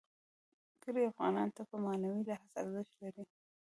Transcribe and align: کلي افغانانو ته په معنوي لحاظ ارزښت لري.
کلي 0.83 1.01
افغانانو 1.11 1.55
ته 1.57 1.63
په 1.69 1.75
معنوي 1.85 2.21
لحاظ 2.29 2.51
ارزښت 2.61 2.91
لري. 3.01 3.23